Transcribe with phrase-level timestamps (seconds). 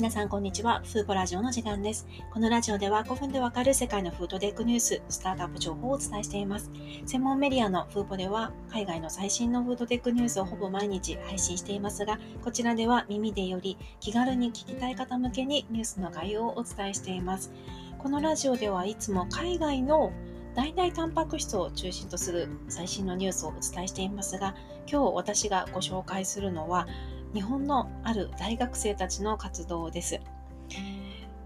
[0.00, 0.80] 皆さんこんにちは。
[0.82, 2.08] フーコラジオの時間です。
[2.32, 6.70] このラジオでは5分でわかる世界のフードテックニュース、スタートアップ情報をお伝えしています。
[7.04, 17.52] 専門メディアのフーポでは海外の最新のフードテックニュースをほぼ毎日配信していますが、こちらでは耳でより気軽に聞きたい方向けにニュースの概要をお伝えしています。
[17.98, 20.12] このラジオではいつも海外の
[20.54, 24.54] 代替タンパク質を中心とする最新のニュースをお伝えしていますが、
[24.90, 26.88] 今日私がご紹介するのは、
[27.34, 30.20] 日本のある大学生たちの活動です。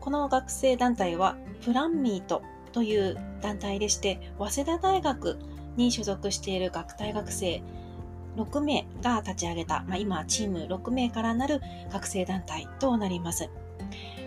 [0.00, 2.42] この学生団体はプランミート
[2.72, 5.38] という団体でして、早稲田大学
[5.76, 7.62] に所属している学大学生
[8.36, 11.60] 6名が立ち上げた、まあ、今チーム6名からなる
[11.92, 13.48] 学生団体となります。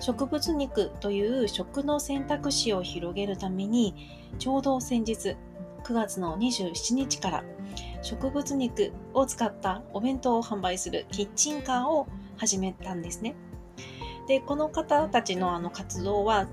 [0.00, 3.94] 植物肉という食の選択肢を広げるために、
[4.38, 5.36] ちょうど先日
[5.84, 7.44] 9月の27日から
[8.04, 13.34] 植物肉を使ったお弁当を販売するキッチンカーを始めたんですね。
[14.28, 16.46] で、この方たちのあの活動は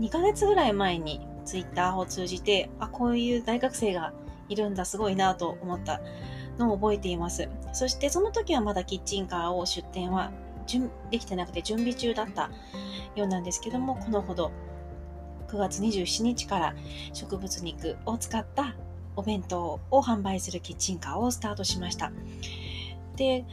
[0.00, 4.14] 2ヶ月ぐらい前にツイッターを通じて、あ、こういう大学生が
[4.48, 6.00] いるんだ、すごいなと思った
[6.58, 7.50] のを覚えています。
[7.74, 10.32] そしてその時はまだキッチンカーを出店は
[11.10, 12.50] できてなくて準備中だった
[13.14, 14.50] ようなんですけども、このほど
[15.48, 16.74] 9月27日から
[17.12, 18.74] 植物肉を使った
[19.16, 22.12] お弁当を販売するキッチンカーをスタートしました。
[23.16, 23.44] で、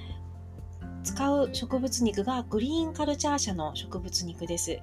[1.03, 4.79] 使う植物肉がグリーンカルチャー社の植物肉です。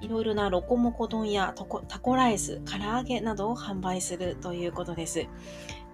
[0.00, 5.26] いろいろなロコモコ丼やタコタコライス、唐揚げなどを販売するということです。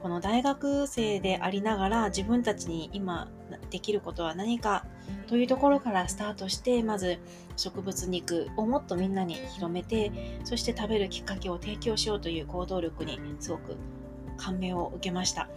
[0.02, 3.28] この大学生でありながら自分たちに今
[3.70, 4.84] できることは何か
[5.26, 7.18] というところからスタートしてまず
[7.56, 10.12] 植物肉をもっとみんなに広めて
[10.44, 13.76] そして食べるきっかけを提供しようという行動力にすごく
[14.36, 15.48] 感銘を受けました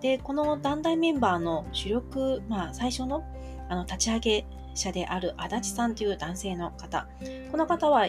[0.00, 3.24] でこの団体メンバーの主力、まあ、最初の
[3.68, 7.08] あの立ち上げ者である足立さんという男性の方
[7.50, 8.08] この方は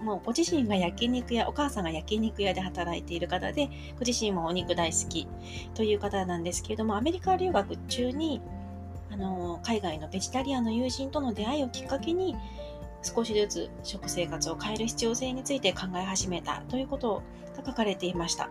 [0.00, 5.26] もうご自身が焼肉屋、お母さんが焼肉屋で働いている方で、ご自身もお肉大好き
[5.74, 8.40] という方なんですけれども、アメリカ留学中に、
[9.10, 12.36] あの、海外のベジタリアンの友人との出会いをきっかけに、
[13.02, 17.22] 少しずつ食生活を変える必要性について考え始めたということ
[17.56, 18.50] が書かれていました。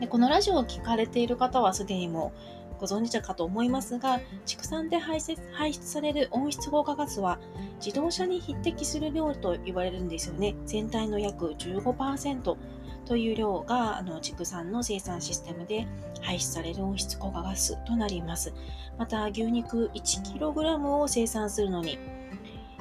[0.00, 2.32] でこのラジオを聞かれている方はすでにも
[2.78, 5.36] ご存知かと思いますが、畜産で排出
[5.84, 7.38] される温室効果ガスは
[7.84, 10.54] 自動車に匹敵する量と言われるんですよね。
[10.64, 12.56] 全体の約15%
[13.04, 15.88] という量があの畜産の生産システムで
[16.20, 18.52] 排出される温室効果ガスとなります。
[18.96, 21.98] また牛肉 1kg を生産するのに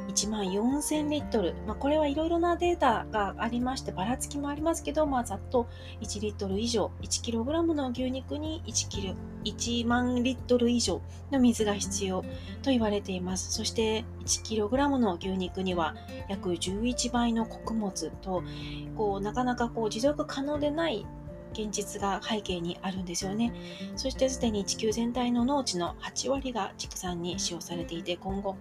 [0.07, 1.53] 1万4000リットル。
[1.67, 5.67] まあ、これはいろいろなデータがありまして、ばらつきもありますけど、まあ、ざっと
[6.01, 11.01] 1リットル以上、1kg の牛肉に1キロ、1万リットル以上
[11.31, 12.21] の水が必要
[12.61, 13.51] と言われています。
[13.51, 15.95] そして 1kg の牛肉には
[16.29, 18.43] 約11倍の穀物と、
[18.95, 21.05] こう、なかなかこう持続可能でない
[21.53, 23.53] 現実が背景にあるんですよね。
[23.95, 28.55] そしてすでに地球全体の農地の8割が畜産に使用されていて、今後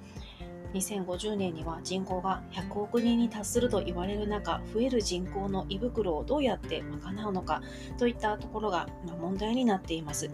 [0.76, 7.62] 2050年には人口が100億人に達すると言われる中、増える人口の胃袋をどうやって賄うのか
[7.98, 8.88] といったところが
[9.20, 10.31] 問題になっています。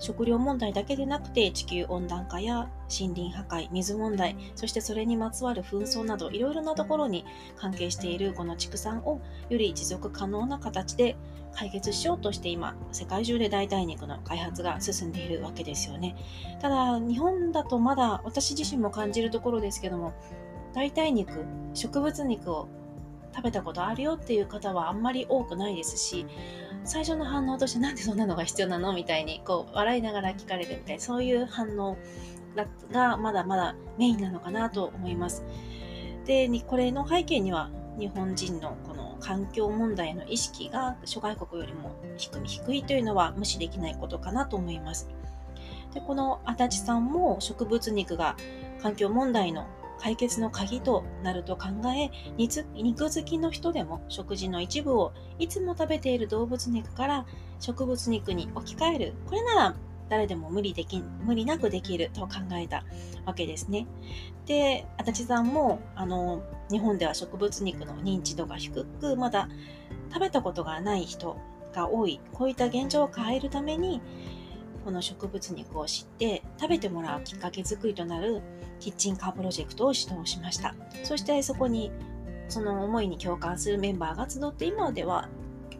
[0.00, 7.24] 食料問題だけでなくて地球温暖化や森林破壊、水問題、そしてそれにまつわる紛争などいろいろなところに
[7.56, 11.16] 関係しているこの畜産をより持続可能な形で
[11.52, 16.16] 解決しようとして今、世界中で代替肉の開発が進んでいるわけですよね。
[16.60, 20.12] ただ、日本だとまだ私自身も感じるところですけども、
[20.72, 21.44] 代替肉、
[21.74, 22.68] 植物肉を
[23.34, 26.26] 食べたことあるよっていう方はあんまり多くないですし、
[26.84, 31.96] 最初の反応としてなんでそんなのが必要なのみたいに、こう、笑いながら聞かれるみたいな、そういう反応
[32.90, 35.44] がまだまだメインなのかなと思います。
[36.26, 45.08] で、これの背景には日本人のこの環境問題の意識が諸外国よりも低低いというのは無視できないことかなと思います。
[45.92, 48.36] でこの足立さんも植物肉が
[48.80, 49.66] 環境問題の
[50.00, 57.26] 解決の鍵となると考え肉好きの人でも食事の一部をいつも食べている動物肉から
[57.60, 59.76] 植物肉に置き換えるこれなら
[60.10, 62.84] 誰でも無理でき無理なくできると考えた
[63.24, 63.86] わけですね。
[64.44, 69.48] で、足立さんも、あの、日本では植物肉の認知度が低く、まだ
[70.12, 71.36] 食べたことがない人
[71.72, 72.20] が多い。
[72.32, 74.02] こういった現状を変えるために、
[74.84, 78.42] この植物肉を知って食べてもらうきっかけ作りとなる
[78.78, 80.74] キッチンカープロジェクトを指導しました。
[81.04, 81.90] そしてそこに
[82.48, 85.28] その思いに共感するメンバーが集って今では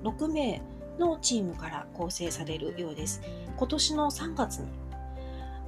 [0.05, 0.62] 6名
[0.99, 3.23] のチームから構成されるようです。
[3.56, 4.69] 今年の3月に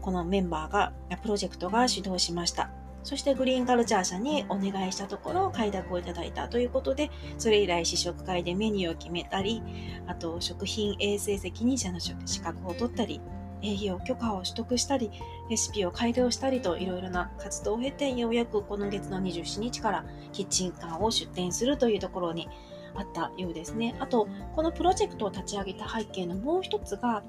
[0.03, 0.93] このメンバーが、
[1.23, 2.71] プロジェクトが始動しました。
[3.05, 9.63] そしてグリーンカルチャー社にお願いしたところ快諾をいただいたということで、それ以来試食会でメニューを決めたり、
[10.07, 13.21] あと食品衛生責任者の資格を取ったり、
[13.63, 15.11] 営業許可を取得したり、
[15.49, 22.49] レシピを改良したりといろいろな活動を経て、ようやくこの月の27日からキッチンカーを出店するというところに
[22.95, 23.95] あったようですね。
[24.01, 27.23] あと、このプロジェクトを立ち上げた背景のもう一つが、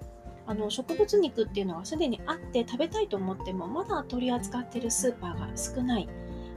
[0.45, 6.09] あの植物肉っていうのがすでにあって食べたいと思ってもまだ取り扱っているスーパーが少ない。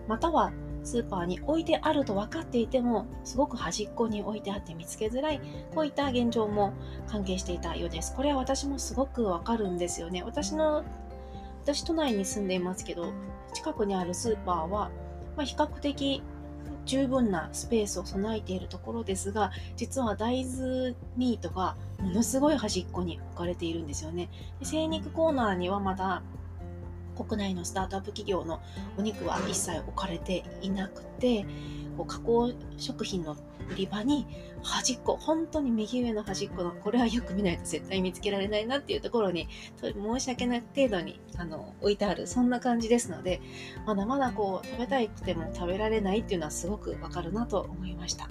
[0.09, 0.53] または
[0.83, 5.41] スーパーに置いてあると分かっていてもすごく端っこに置いてあって見つけづらい。
[5.75, 6.73] こういった現状も
[7.09, 8.15] 関係していたようです。
[8.15, 10.23] これは私もすごくわかるんですよね。
[10.23, 10.85] 私の
[11.65, 13.13] 私都内に住んでいますけど
[13.53, 14.91] 近くにあるスーパーは、
[15.37, 16.23] まあ、比較的
[16.85, 24.29] 十分なスペースを備えているところですが実は大豆ミートがものすごい端っこに置かれているんですよね。
[24.61, 26.23] で精肉コーナーにはまだ
[27.17, 28.61] 国内のスタートアップ企業の
[28.99, 31.45] お肉は一切置かれていなくて
[31.97, 33.37] こう加工食品の
[33.71, 34.27] 売り場に
[34.63, 39.49] 端っこ本当に右上の端っこのこれはよく見ないと絶対見つけられないなっていうところに
[39.81, 43.41] 申し訳ない程度にあの置いてあるそんな感じですので
[43.87, 48.29] まだまだこう食べたくても食べられないっていうのはすごくわかるなと思いました。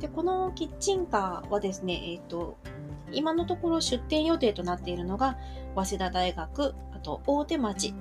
[0.00, 2.58] でこのキッチンカーはですねえっ、ー、と
[3.12, 5.38] 今のところ出店予定となっているのが
[5.74, 6.74] 早稲田大学
[7.06, 7.94] と大手町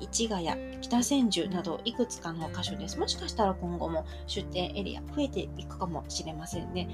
[0.00, 3.00] 市ヶ谷、北千住などいくつかの箇所です。
[3.00, 6.88] もしかしたら今後も出店エリア増えていくかもしれませんね。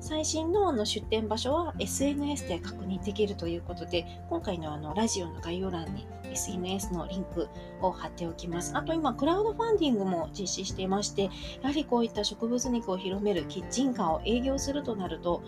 [0.00, 7.48] 最新のあの出店場所は SNS で確認できるということで、今回のあのラジオの概要欄に SNS のリンク
[7.82, 8.76] を貼っておきます。
[8.76, 11.30] あと今、クラウドファンディングも実施していまして、や
[11.62, 15.42] はりこういった植物肉を広めるキッチンカーを営業するとなると、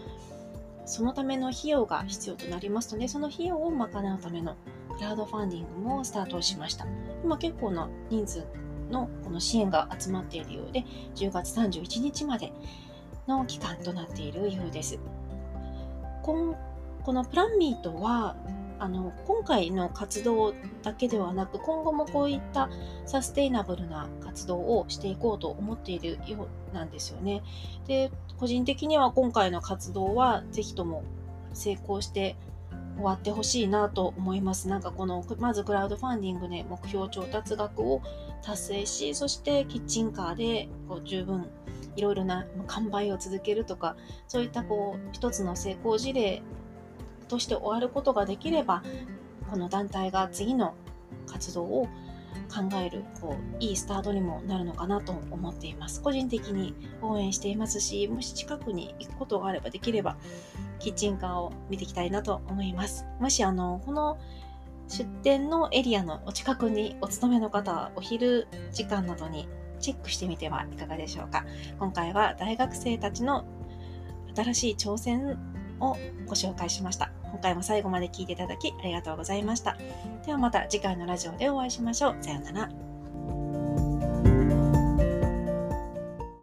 [0.86, 4.56] そのための費用が必要となりますので、その費用を賄うための
[5.00, 6.86] クラウドファンディングもスタートしました。
[7.24, 8.44] 今結構な人数
[8.90, 12.52] のこの支援が集まっているようで、10月31日まで
[13.26, 14.98] の期間となっているようです。
[16.22, 16.54] こ
[17.14, 18.36] のプランミートは
[18.78, 20.52] あの今回の活動
[20.82, 22.68] だけではなく今後もこういった
[23.06, 27.42] サステイナブルな活動をしていこうと思っているようなんですよね。
[27.86, 31.04] で個人的には今回の活動はぜひとも
[31.54, 32.36] 成功して
[33.00, 34.68] 終わってほしいなと思います。
[34.68, 38.02] なんかこの、まずクラウドファンディングで目標調達額を
[38.42, 41.48] 達成し、そしてキッチンカーでこう十分
[41.96, 43.96] いろいろな完売を続けるとか、
[44.28, 46.42] そういったこう一つの成功事例
[47.28, 48.82] として終わることができれば、
[49.50, 50.74] この団体が次の
[51.26, 51.88] 活動を
[52.48, 56.02] 考えるこういいスタートにもなるのかなと思っています。
[56.02, 60.16] 個人的に応援していますし、もし近くに行くことがあればできれば
[60.78, 63.06] キッチンカーを見ていきたいなと思います。
[63.20, 64.18] もしあのこの
[64.88, 69.48] 出店のエリアのお近くにお勤めの方はお昼時間などに
[69.78, 71.44] チェックしてみてはいかがでしょうか。
[71.78, 73.44] 今回は大学生たちの
[74.34, 75.38] 新しい挑戦
[75.80, 75.96] を
[76.26, 77.12] ご紹介しました。
[77.30, 79.76] 今回も最後まで聞いていただきありがとうございました。
[80.26, 82.16] ではまた次回のラジオでお会いしましょう。
[82.20, 82.79] さようなら。